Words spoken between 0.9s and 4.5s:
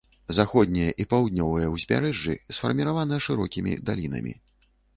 і паўднёвае ўзбярэжжы сфармавана шырокімі далінамі.